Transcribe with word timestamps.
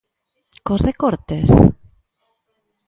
Cos 0.69 0.81
recortes? 0.89 1.49